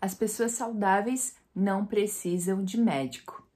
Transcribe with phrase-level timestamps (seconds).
[0.00, 3.46] As pessoas saudáveis não precisam de médico,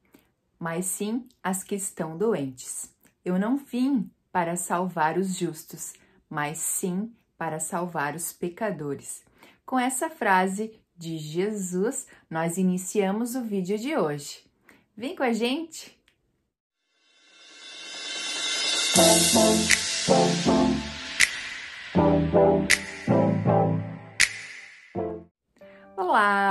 [0.59, 2.91] mas sim as que estão doentes.
[3.25, 5.93] Eu não vim para salvar os justos,
[6.29, 9.23] mas sim para salvar os pecadores.
[9.65, 14.45] Com essa frase de Jesus, nós iniciamos o vídeo de hoje.
[14.97, 15.99] Vem com a gente!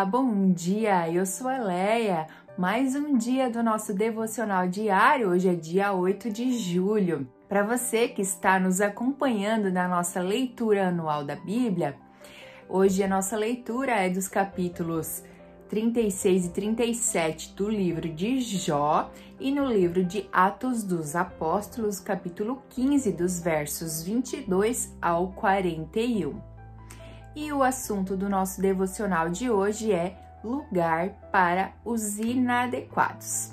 [0.06, 1.10] Bom dia!
[1.10, 2.26] Eu sou a Leia.
[2.58, 5.30] Mais um dia do nosso devocional diário.
[5.30, 7.28] Hoje é dia 8 de julho.
[7.48, 11.96] Para você que está nos acompanhando na nossa leitura anual da Bíblia,
[12.68, 15.24] hoje a nossa leitura é dos capítulos
[15.70, 22.64] 36 e 37 do livro de Jó e no livro de Atos dos Apóstolos, capítulo
[22.70, 26.52] 15, dos versos 22 ao 41.
[27.36, 33.52] E o assunto do nosso devocional de hoje é lugar para os inadequados.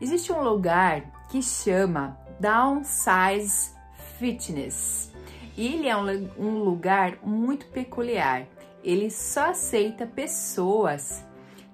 [0.00, 3.72] Existe um lugar que chama Downsize
[4.18, 5.12] Fitness.
[5.56, 8.46] E ele é um, lugar muito peculiar.
[8.82, 11.24] Ele só aceita pessoas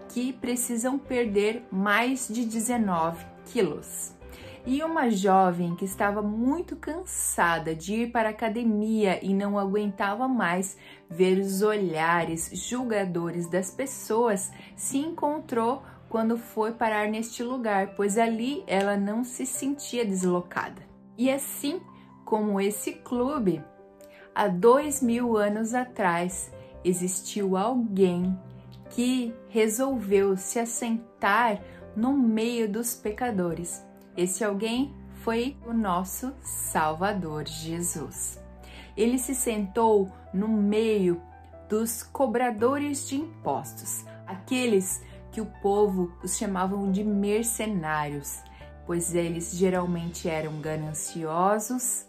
[0.09, 4.16] que precisam perder mais de 19 quilos
[4.67, 10.27] e uma jovem que estava muito cansada de ir para a academia e não aguentava
[10.27, 10.77] mais
[11.09, 18.65] ver os olhares julgadores das pessoas, se encontrou quando foi parar neste lugar, pois ali
[18.67, 20.83] ela não se sentia deslocada.
[21.17, 21.81] E assim
[22.25, 23.63] como esse clube,
[24.35, 26.53] há dois mil anos atrás
[26.85, 28.37] existiu alguém
[28.91, 31.61] que resolveu se assentar
[31.95, 38.41] no meio dos pecadores esse alguém foi o nosso Salvador Jesus.
[38.97, 41.21] Ele se sentou no meio
[41.69, 48.41] dos cobradores de impostos, aqueles que o povo os chamavam de mercenários,
[48.87, 52.07] pois eles geralmente eram gananciosos,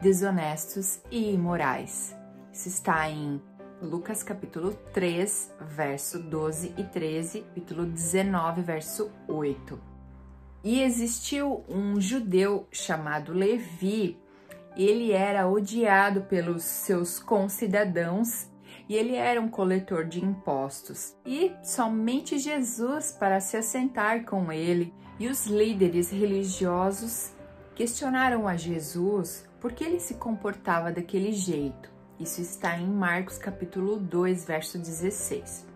[0.00, 2.14] desonestos e imorais.
[2.52, 3.40] Isso está em
[3.80, 9.89] Lucas capítulo 3, verso 12 e 13, capítulo 19, verso 8.
[10.62, 14.18] E existiu um judeu chamado Levi,
[14.76, 18.48] ele era odiado pelos seus concidadãos
[18.88, 21.14] e ele era um coletor de impostos.
[21.24, 27.32] E somente Jesus para se assentar com ele e os líderes religiosos
[27.74, 31.90] questionaram a Jesus por que ele se comportava daquele jeito.
[32.18, 35.69] Isso está em Marcos capítulo 2, verso 16.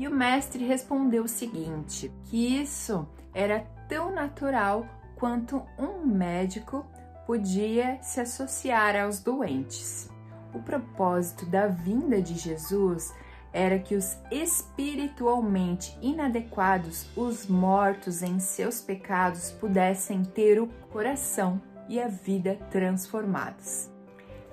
[0.00, 6.86] E o mestre respondeu o seguinte: que isso era tão natural quanto um médico
[7.26, 10.08] podia se associar aos doentes.
[10.54, 13.14] O propósito da vinda de Jesus
[13.52, 21.60] era que os espiritualmente inadequados, os mortos em seus pecados, pudessem ter o coração
[21.90, 23.90] e a vida transformados.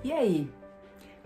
[0.04, 0.52] E aí,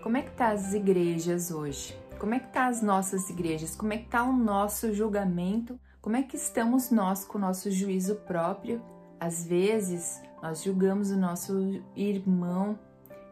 [0.01, 2.01] como é que tá as igrejas hoje?
[2.23, 3.75] Como é que tá as nossas igrejas?
[3.75, 7.69] Como é que tá o nosso julgamento como é que estamos nós com o nosso
[7.69, 8.81] juízo próprio?
[9.19, 12.79] Às vezes, nós julgamos o nosso irmão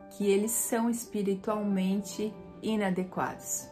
[0.10, 3.70] que eles são espiritualmente inadequados.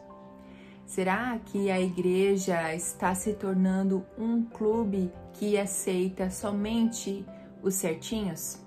[0.85, 7.25] Será que a igreja está se tornando um clube que aceita somente
[7.61, 8.61] os certinhos?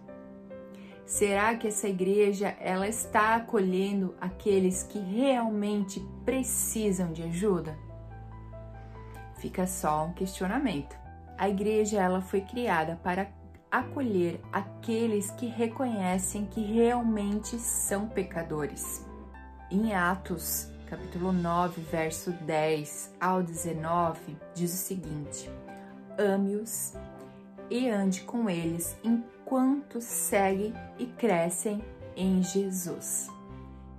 [1.12, 7.76] Será que essa igreja ela está acolhendo aqueles que realmente precisam de ajuda?
[9.36, 10.96] Fica só um questionamento.
[11.36, 13.30] A igreja ela foi criada para
[13.70, 19.06] acolher aqueles que reconhecem que realmente são pecadores.
[19.70, 25.50] Em Atos, capítulo 9, verso 10 ao 19, diz o seguinte:
[26.16, 26.94] Ame-os
[27.72, 31.82] e ande com eles enquanto seguem e crescem
[32.14, 33.30] em Jesus.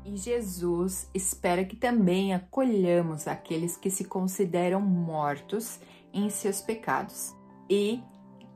[0.06, 5.80] E Jesus espera que também acolhamos aqueles que se consideram mortos
[6.14, 7.34] em seus pecados
[7.68, 8.00] e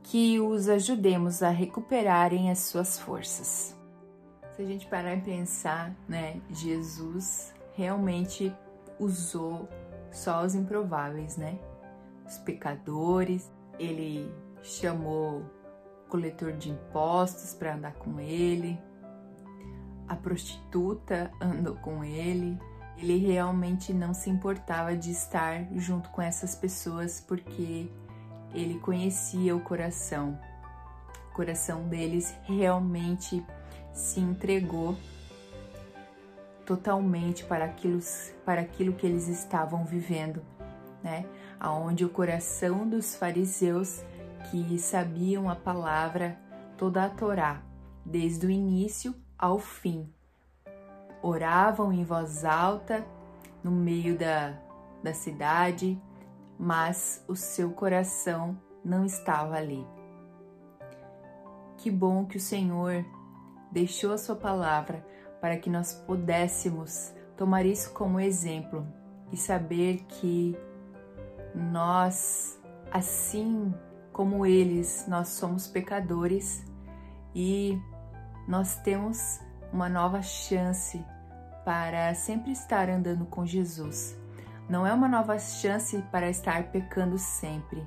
[0.04, 3.76] que os ajudemos a recuperarem as suas forças.
[4.54, 8.54] Se a gente parar e pensar, né, Jesus realmente
[9.00, 9.68] usou
[10.12, 11.58] só os improváveis, né?
[12.24, 14.30] Os pecadores, ele
[14.62, 15.40] chamou
[16.06, 18.78] o coletor de impostos para andar com ele,
[20.08, 22.58] a prostituta andou com ele.
[22.96, 27.88] Ele realmente não se importava de estar junto com essas pessoas porque
[28.54, 30.38] ele conhecia o coração.
[31.30, 33.44] O coração deles realmente
[33.92, 34.96] se entregou
[36.66, 38.00] totalmente para aquilo,
[38.44, 40.42] para aquilo que eles estavam vivendo,
[41.02, 41.24] né?
[41.60, 44.02] Aonde o coração dos fariseus
[44.50, 46.38] que sabiam a palavra
[46.76, 47.62] toda a Torá,
[48.04, 50.12] desde o início ao fim,
[51.22, 53.04] oravam em voz alta
[53.62, 54.58] no meio da,
[55.02, 56.00] da cidade,
[56.58, 59.86] mas o seu coração não estava ali.
[61.76, 63.04] Que bom que o Senhor
[63.70, 65.06] deixou a sua palavra
[65.40, 68.86] para que nós pudéssemos tomar isso como exemplo
[69.30, 70.56] e saber que
[71.54, 73.72] nós, assim
[74.18, 76.64] como eles, nós somos pecadores
[77.32, 77.80] e
[78.48, 79.38] nós temos
[79.72, 81.00] uma nova chance
[81.64, 84.18] para sempre estar andando com Jesus.
[84.68, 87.86] Não é uma nova chance para estar pecando sempre,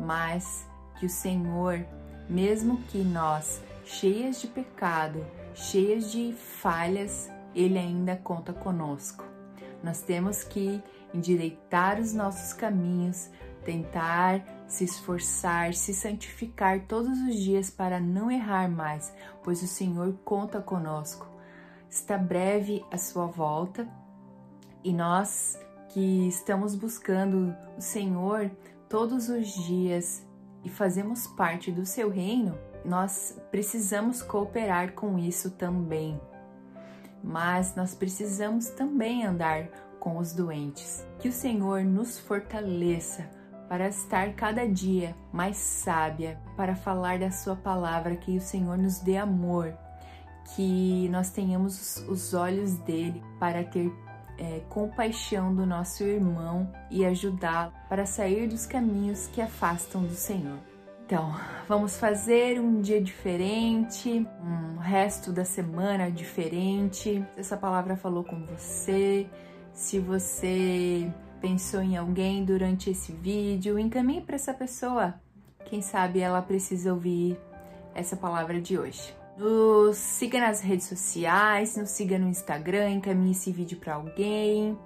[0.00, 0.66] mas
[0.98, 1.84] que o Senhor,
[2.26, 9.26] mesmo que nós, cheias de pecado, cheias de falhas, Ele ainda conta conosco.
[9.84, 10.82] Nós temos que
[11.12, 13.28] endireitar os nossos caminhos,
[13.62, 20.14] tentar se esforçar, se santificar todos os dias para não errar mais, pois o Senhor
[20.24, 21.26] conta conosco.
[21.88, 23.88] Está breve a sua volta
[24.82, 25.58] e nós
[25.88, 28.50] que estamos buscando o Senhor
[28.88, 30.26] todos os dias
[30.64, 36.20] e fazemos parte do seu reino, nós precisamos cooperar com isso também.
[37.22, 41.04] Mas nós precisamos também andar com os doentes.
[41.18, 43.35] Que o Senhor nos fortaleça
[43.68, 49.00] para estar cada dia mais sábia, para falar da Sua palavra, que o Senhor nos
[49.00, 49.74] dê amor,
[50.54, 53.92] que nós tenhamos os olhos dele para ter
[54.38, 60.58] é, compaixão do nosso irmão e ajudá-lo para sair dos caminhos que afastam do Senhor.
[61.04, 61.34] Então,
[61.68, 67.24] vamos fazer um dia diferente, um resto da semana diferente.
[67.36, 69.26] Essa palavra falou com você.
[69.72, 71.10] Se você
[71.40, 75.14] pensou em alguém durante esse vídeo, encaminhe para essa pessoa.
[75.66, 77.38] Quem sabe ela precisa ouvir
[77.94, 79.14] essa palavra de hoje.
[79.36, 84.78] Nos siga nas redes sociais, nos siga no Instagram, encaminhe esse vídeo para alguém.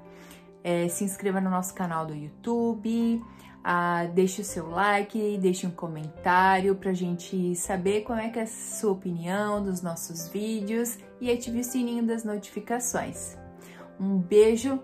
[0.63, 3.23] É, se inscreva no nosso canal do YouTube.
[3.63, 8.43] Ah, deixe o seu like, deixe um comentário para a gente saber qual é, é
[8.43, 13.37] a sua opinião dos nossos vídeos e ative o sininho das notificações.
[14.01, 14.81] Um beijo,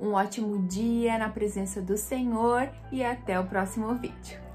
[0.00, 4.51] um ótimo dia na presença do Senhor e até o próximo vídeo.